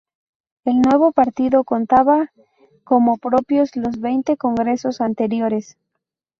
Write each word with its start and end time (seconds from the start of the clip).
El 0.65 0.81
nuevo 0.81 1.11
Partido 1.11 1.63
contaba 1.63 2.31
como 2.83 3.17
propios 3.17 3.75
los 3.75 3.99
veinte 3.99 4.35
congresos 4.35 4.99
anteriores. 4.99 5.77